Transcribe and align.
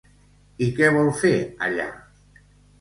I 0.67 0.69
què 0.79 0.89
vol 0.97 1.11
fer 1.21 1.33
allà? 1.69 1.89